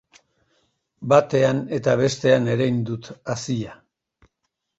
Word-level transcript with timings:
Batean 1.13 1.59
eta 1.79 1.93
bestean 1.99 2.49
erein 2.55 2.81
dut 2.89 3.11
hazia. 3.35 3.79